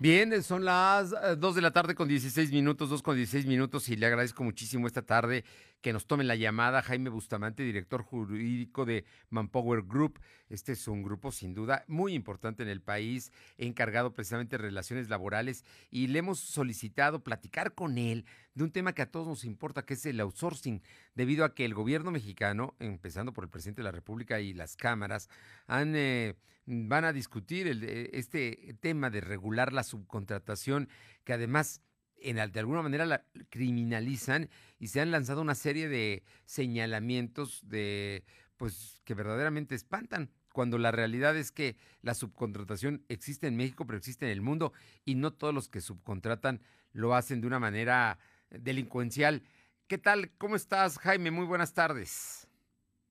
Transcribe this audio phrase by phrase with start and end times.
[0.00, 3.96] Bien, son las 2 de la tarde con 16 minutos, 2 con 16 minutos y
[3.96, 5.42] le agradezco muchísimo esta tarde
[5.80, 10.20] que nos tomen la llamada Jaime Bustamante, director jurídico de Manpower Group.
[10.48, 15.08] Este es un grupo sin duda muy importante en el país, encargado precisamente de relaciones
[15.08, 18.24] laborales y le hemos solicitado platicar con él
[18.54, 20.82] de un tema que a todos nos importa, que es el outsourcing,
[21.14, 24.76] debido a que el gobierno mexicano, empezando por el presidente de la República y las
[24.76, 25.28] cámaras,
[25.68, 26.34] han, eh,
[26.66, 30.88] van a discutir eh, este tema de regular la subcontratación,
[31.24, 31.82] que además
[32.22, 38.24] en, de alguna manera la criminalizan y se han lanzado una serie de señalamientos de
[38.56, 43.96] pues que verdaderamente espantan cuando la realidad es que la subcontratación existe en México, pero
[43.96, 44.72] existe en el mundo
[45.04, 46.60] y no todos los que subcontratan
[46.92, 48.18] lo hacen de una manera
[48.50, 49.42] delincuencial.
[49.86, 50.30] ¿Qué tal?
[50.36, 51.30] ¿Cómo estás, Jaime?
[51.30, 52.48] Muy buenas tardes.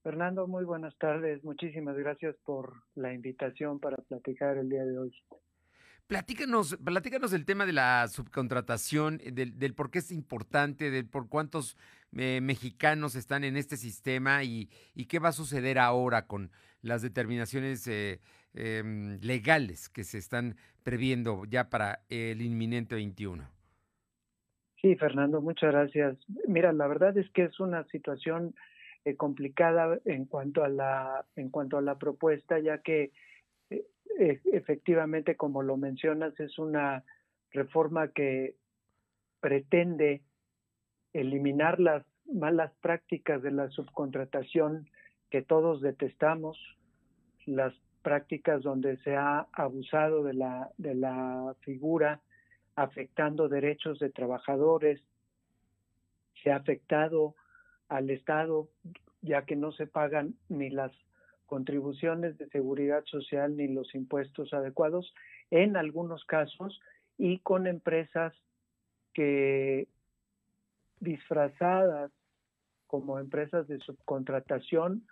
[0.02, 1.42] Fernando, muy buenas tardes.
[1.42, 5.12] Muchísimas gracias por la invitación para platicar el día de hoy.
[6.08, 11.28] Platícanos, platícanos del tema de la subcontratación, eh, del, por qué es importante, del por
[11.28, 11.76] cuántos
[12.16, 14.70] eh, mexicanos están en este sistema y,
[15.06, 16.50] qué va a suceder ahora con
[16.80, 18.20] las determinaciones eh,
[18.54, 23.46] em, legales que se están previendo ya para el inminente 21.
[24.80, 26.16] Sí, Fernando, muchas gracias.
[26.46, 28.54] Mira, la verdad es que es una situación
[29.18, 33.10] complicada en cuanto a la en cuanto a la propuesta, ya que
[34.18, 37.04] e, efectivamente, como lo mencionas, es una
[37.52, 38.56] reforma que
[39.40, 40.22] pretende
[41.12, 44.90] eliminar las malas prácticas de la subcontratación
[45.30, 46.58] que todos detestamos,
[47.46, 52.20] las prácticas donde se ha abusado de la, de la figura,
[52.74, 55.00] afectando derechos de trabajadores,
[56.42, 57.34] se ha afectado
[57.88, 58.68] al Estado,
[59.22, 60.92] ya que no se pagan ni las
[61.48, 65.12] contribuciones de seguridad social ni los impuestos adecuados
[65.50, 66.80] en algunos casos
[67.16, 68.32] y con empresas
[69.14, 69.88] que
[71.00, 72.12] disfrazadas
[72.86, 75.06] como empresas de subcontratación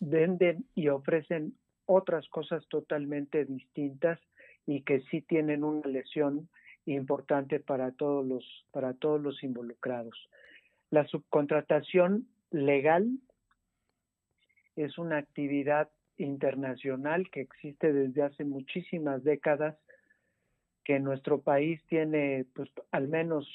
[0.00, 1.54] venden y ofrecen
[1.86, 4.18] otras cosas totalmente distintas
[4.66, 6.48] y que sí tienen una lesión
[6.86, 10.28] importante para todos los para todos los involucrados.
[10.90, 13.08] La subcontratación legal
[14.76, 19.76] es una actividad internacional que existe desde hace muchísimas décadas,
[20.84, 23.48] que nuestro país tiene pues, al menos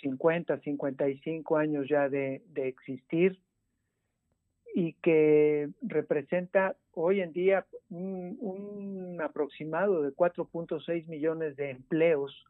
[0.00, 3.38] 50, 55 años ya de, de existir
[4.74, 12.44] y que representa hoy en día un, aproximado de 4.6 millones de empleos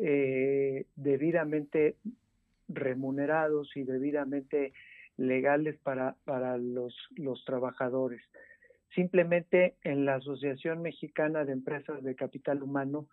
[0.00, 1.96] eh, debidamente
[2.68, 4.72] remunerados y debidamente
[5.16, 8.22] legales para, para los, los trabajadores.
[8.94, 13.08] Simplemente en la Asociación Mexicana de Empresas de Capital Humano,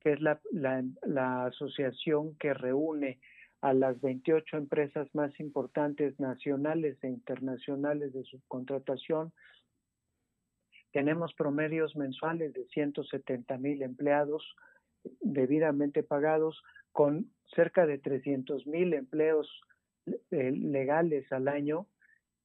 [0.00, 3.18] que es la, la, la asociación que reúne
[3.60, 9.32] a las 28 empresas más importantes nacionales e internacionales de subcontratación,
[10.92, 14.44] tenemos promedios mensuales de 170 mil empleados
[15.20, 16.62] debidamente pagados,
[16.92, 19.48] con cerca de 300 mil empleos
[20.06, 21.86] eh, legales al año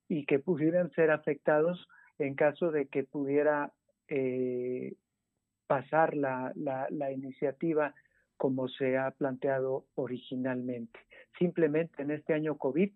[0.08, 1.88] y que pudieran ser afectados
[2.18, 3.72] en caso de que pudiera
[4.08, 4.96] eh,
[5.68, 7.94] pasar la, la, la, iniciativa
[8.38, 11.00] como se ha planteado originalmente.
[11.38, 12.92] Simplemente en este año COVID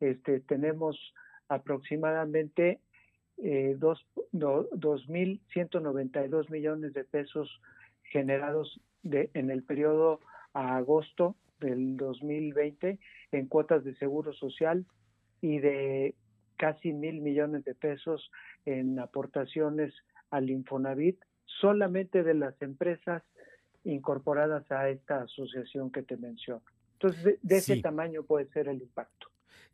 [0.00, 1.14] este, tenemos
[1.48, 2.80] aproximadamente
[3.38, 7.60] eh, dos, do, 2.192 millones de pesos
[8.04, 10.20] generados de, en el periodo
[10.54, 12.98] a agosto del 2020
[13.32, 14.84] en cuotas de seguro social
[15.40, 16.14] y de
[16.56, 18.30] casi mil millones de pesos
[18.64, 19.92] en aportaciones
[20.30, 21.18] al Infonavit
[21.60, 23.22] solamente de las empresas
[23.84, 26.62] incorporadas a esta asociación que te menciono.
[26.94, 29.21] Entonces, de, ese tamaño puede ser el impacto.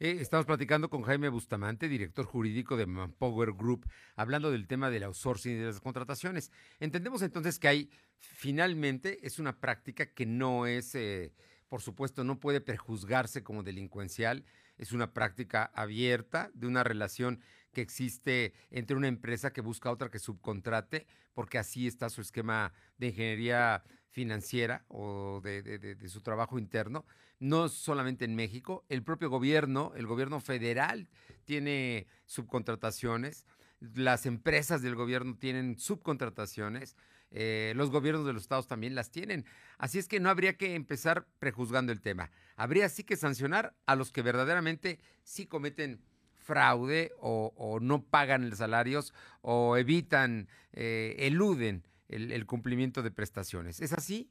[0.00, 2.86] Eh, estamos platicando con Jaime Bustamante, director jurídico de
[3.18, 6.52] Power Group, hablando del tema del outsourcing y de las contrataciones.
[6.78, 11.32] Entendemos entonces que hay, finalmente, es una práctica que no es eh,
[11.68, 14.44] por supuesto, no puede prejuzgarse como delincuencial.
[14.78, 17.40] Es una práctica abierta de una relación
[17.72, 22.72] que existe entre una empresa que busca otra que subcontrate, porque así está su esquema
[22.96, 27.04] de ingeniería financiera o de, su trabajo interno.
[27.38, 31.08] No solamente en México, el propio gobierno, el gobierno federal
[31.44, 33.46] tiene subcontrataciones,
[33.80, 36.96] las empresas del gobierno tienen subcontrataciones.
[37.30, 39.44] Eh, los gobiernos de los estados también las tienen.
[39.76, 42.30] Así es que no habría que empezar prejuzgando el tema.
[42.56, 46.00] Habría sí que sancionar a los que verdaderamente sí cometen
[46.38, 49.12] fraude o, no pagan los salarios
[49.42, 53.80] o evitan, eh, eluden el, cumplimiento de prestaciones.
[53.80, 54.30] ¿Es así?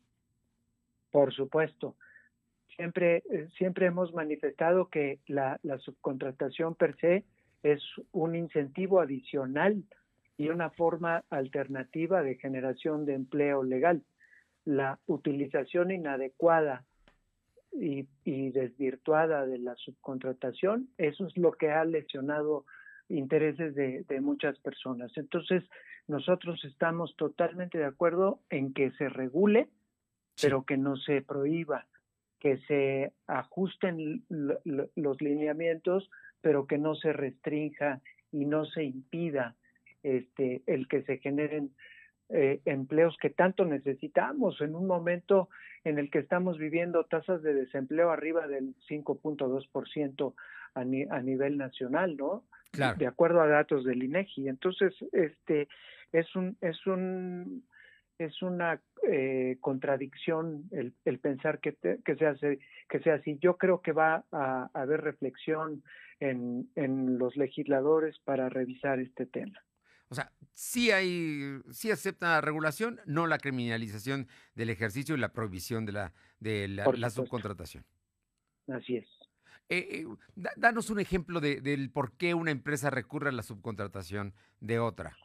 [1.12, 1.96] Por supuesto.
[2.76, 7.24] Siempre, eh, siempre hemos manifestado que la, la subcontratación per se
[7.64, 7.82] es
[8.12, 9.84] un incentivo adicional
[10.38, 14.04] y una forma alternativa de generación de empleo legal.
[14.66, 16.86] La utilización inadecuada
[17.80, 18.08] y,
[18.52, 22.66] desvirtuada de la subcontratación, eso es lo que ha lesionado
[23.10, 25.12] intereses de, muchas personas.
[25.16, 25.64] Entonces,
[26.08, 29.70] nosotros estamos totalmente de acuerdo en que se regule,
[30.42, 31.88] pero que no se prohíba,
[32.40, 36.10] que se ajusten los lineamientos,
[36.42, 38.02] pero que no se restrinja
[38.32, 39.56] y no se impida
[40.04, 41.72] este, el que se generen
[42.30, 45.50] eh, empleos que tanto necesitamos en un momento
[45.86, 50.34] en el que estamos viviendo tasas de desempleo arriba del 5.2%
[50.76, 52.44] a, a nivel nacional, ¿no?
[52.74, 54.50] De acuerdo a datos del INEGI.
[54.50, 55.68] Entonces, este
[56.12, 57.64] es un es un
[58.20, 62.60] es una eh, contradicción el, el pensar que, que se hace
[62.90, 63.38] que sea así.
[63.42, 65.84] Yo creo que va a, a haber reflexión
[66.20, 69.64] en, en los legisladores para revisar este tema.
[70.10, 75.34] O sea, sí hay, sí acepta la regulación, no la criminalización del ejercicio y la
[75.34, 77.84] prohibición de la, de la, subcontratación.
[78.68, 79.08] Así es.
[79.70, 80.06] Eh, eh,
[80.56, 85.16] danos un ejemplo de, del por qué una empresa recurre a la subcontratación de otra.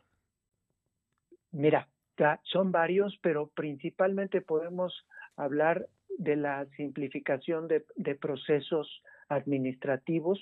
[1.53, 1.89] Mira,
[2.44, 5.06] son varios, pero principalmente podemos
[5.37, 10.39] hablar de la simplificación de, procesos administrativos,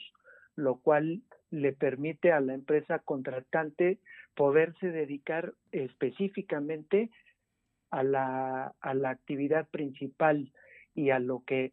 [0.56, 3.98] lo cual le permite a la empresa contratante
[4.34, 7.10] poderse dedicar específicamente
[7.90, 10.52] a la, a la actividad principal
[10.94, 11.72] y a lo que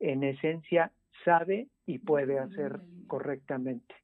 [0.00, 0.92] en esencia
[1.24, 3.94] sabe y puede hacer correctamente.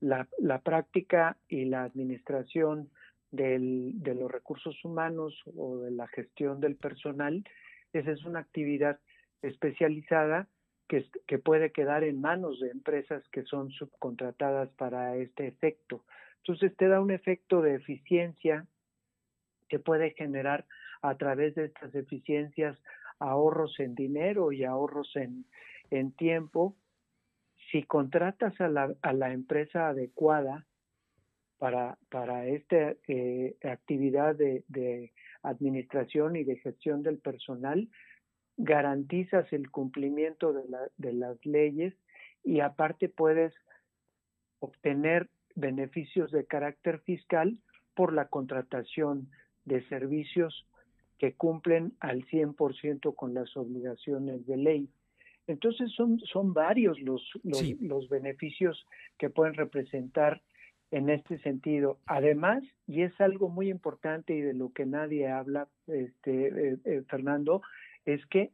[0.00, 2.90] La, la práctica y la administración
[3.30, 7.44] del, de los recursos humanos o de la gestión del personal,
[7.92, 9.00] esa es una actividad
[9.42, 10.48] especializada
[10.88, 16.04] que, que, puede quedar en manos de empresas que son subcontratadas para este efecto.
[16.38, 18.66] Entonces te da un efecto de eficiencia
[19.68, 20.66] que puede generar
[21.02, 22.78] a través de estas eficiencias
[23.18, 25.46] ahorros en dinero y ahorros en,
[25.98, 26.76] en tiempo.
[27.70, 30.66] Si contratas a la, a la empresa adecuada
[31.58, 35.12] para, para esta eh, actividad de,
[35.42, 37.88] administración y de gestión del personal,
[38.56, 40.54] garantizas el cumplimiento
[40.96, 41.94] de las leyes
[42.42, 43.52] y aparte puedes
[44.60, 47.58] obtener beneficios de carácter fiscal
[47.94, 49.30] por la contratación
[49.64, 50.66] de servicios
[51.18, 54.88] que cumplen al 100% con las obligaciones de ley.
[55.46, 58.86] Entonces son, son varios los, los, beneficios
[59.18, 60.42] que pueden representar
[60.90, 61.98] en este sentido.
[62.06, 67.02] Además, y es algo muy importante y de lo que nadie habla, este, eh, eh,
[67.08, 67.62] Fernando,
[68.06, 68.52] es que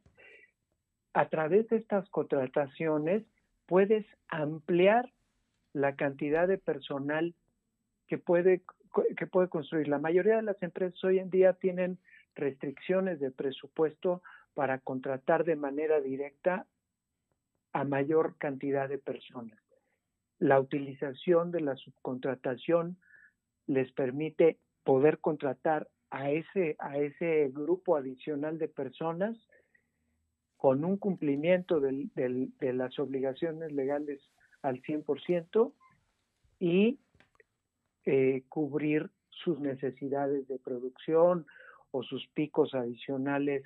[1.13, 3.23] a través de estas contrataciones
[3.67, 5.11] puedes ampliar
[5.73, 7.33] la cantidad de personal
[8.07, 8.61] que puede
[9.15, 9.87] que puede construir.
[9.87, 11.97] La mayoría de las empresas hoy en día tienen
[12.35, 14.21] restricciones de presupuesto
[14.53, 16.65] para contratar de manera directa
[17.73, 19.59] a mayor cantidad de personas.
[20.39, 22.97] La utilización de la subcontratación
[23.67, 29.37] les permite poder contratar a ese, a ese grupo adicional de personas
[30.57, 34.21] con un cumplimiento de las obligaciones legales
[34.61, 35.73] al 100%
[36.59, 36.99] y
[38.05, 41.45] eh, cubrir sus necesidades de producción
[41.91, 43.63] o sus picos adicionales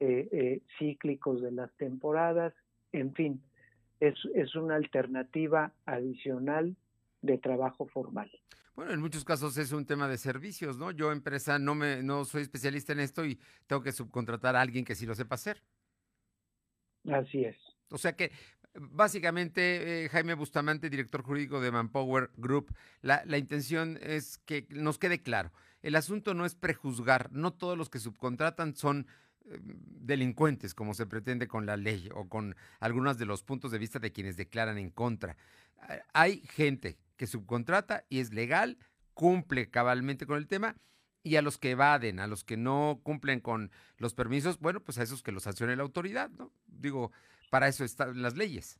[0.00, 2.54] eh, eh, cíclicos de las temporadas,
[2.96, 3.42] en fin,
[4.00, 6.76] es, es una alternativa adicional
[7.22, 8.30] de trabajo formal.
[8.74, 10.90] Bueno, en muchos casos es un tema de servicios, ¿no?
[10.90, 14.84] Yo empresa no me no soy especialista en esto y tengo que subcontratar a alguien
[14.84, 15.62] que sí lo sepa hacer.
[17.10, 17.56] Así es.
[17.90, 18.32] O sea que
[18.74, 24.98] básicamente, eh, Jaime Bustamante, director jurídico de Manpower Group, la, la, intención es que nos
[24.98, 25.52] quede claro.
[25.80, 29.06] El asunto no es prejuzgar, no todos los que subcontratan son
[29.46, 33.98] delincuentes, como se pretende con la ley o con algunos de los puntos de vista
[33.98, 35.36] de quienes declaran en contra.
[36.12, 38.78] Hay gente que subcontrata y es legal,
[39.14, 40.76] cumple cabalmente con el tema,
[41.22, 44.98] y a los que evaden, a los que no cumplen con los permisos, bueno, pues
[44.98, 46.52] a esos que los sancione la autoridad, ¿no?
[46.68, 47.10] Digo,
[47.50, 48.78] para eso están las leyes.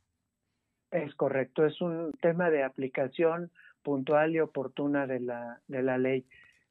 [0.91, 3.51] Es correcto, es un tema de aplicación
[3.83, 6.25] puntual y oportuna de la, de la ley.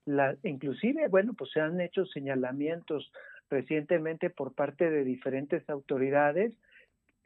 [0.07, 3.13] La, inclusive, bueno, pues se han hecho señalamientos
[3.51, 6.53] recientemente por parte de diferentes autoridades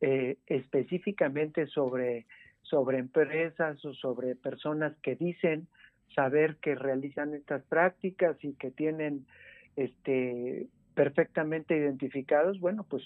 [0.00, 2.26] eh, específicamente sobre,
[2.62, 5.68] sobre empresas o sobre personas que dicen
[6.14, 9.26] saber que realizan estas prácticas y que tienen
[9.76, 13.02] este, perfectamente identificados, bueno, pues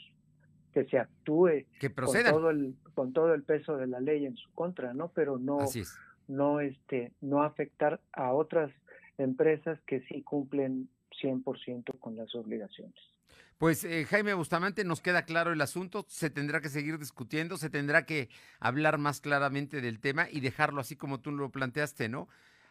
[0.73, 4.51] que se actúe con todo el con todo el peso de la ley en su
[4.53, 5.13] contra, ¿no?
[5.15, 5.59] Pero no
[6.27, 8.73] no este no afectar a otras
[9.19, 10.89] empresas que sí cumplen
[11.23, 12.95] 100% con las obligaciones.
[13.59, 17.71] Pues eh, Jaime Bustamante, nos queda claro el asunto, se tendrá que seguir discutiendo, se
[17.71, 18.29] tendrá que
[18.59, 22.29] hablar más claramente del tema y dejarlo así como tú lo planteaste, ¿no?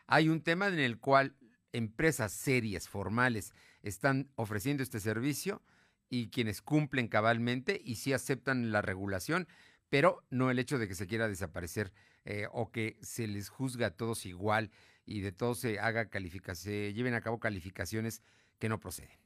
[0.07, 1.35] Hay un tema en el cual
[1.71, 5.61] empresas serias, formales, están ofreciendo este servicio
[6.09, 9.47] y quienes cumplen cabalmente y sí aceptan la regulación,
[9.89, 11.93] pero no el hecho de que se quiera desaparecer
[12.25, 14.69] eh, o que se les juzga a todos igual
[15.05, 16.09] y de todos se haga
[16.53, 18.23] se lleven a cabo calificaciones
[18.59, 19.17] que no proceden.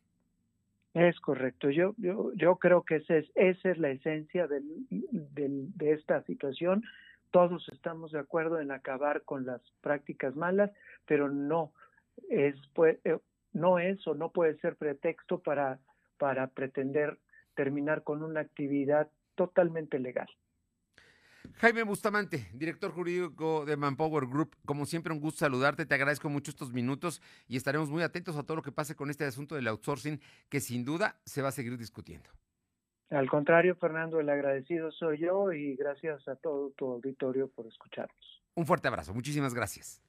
[0.93, 1.69] Es correcto.
[1.69, 6.83] Yo, yo, yo creo que esa es, esa es la esencia del, de esta situación.
[7.29, 10.71] Todos estamos de acuerdo en acabar con las prácticas malas,
[11.05, 11.71] pero no
[12.29, 12.97] es, pues,
[13.53, 15.79] no es o no puede ser pretexto para,
[16.17, 17.19] para pretender
[17.55, 20.27] terminar con una actividad totalmente legal.
[21.59, 26.51] Jaime Bustamante, director jurídico de Manpower Group, como siempre un gusto saludarte, te agradezco mucho
[26.51, 29.67] estos minutos y estaremos muy atentos a todo lo que pase con este asunto del
[29.67, 32.29] outsourcing que sin duda se va a seguir discutiendo.
[33.09, 38.43] Al contrario, Fernando, el agradecido soy yo y gracias a todo tu auditorio por escucharnos.
[38.53, 40.03] Un fuerte abrazo, muchísimas gracias.